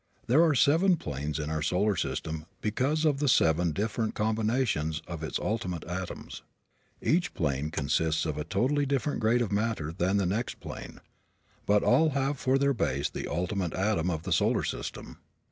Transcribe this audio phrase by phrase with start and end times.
[0.25, 5.21] There are seven planes in our solar system because of the seven different combinations of
[5.21, 6.41] its ultimate atoms.
[7.03, 11.01] Each plane consists of a totally different grade of matter than the next plane,
[11.67, 15.19] but all have for their base the ultimate atom of the solar system.